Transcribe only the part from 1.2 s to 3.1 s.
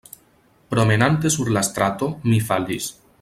sur la strato, mi falis.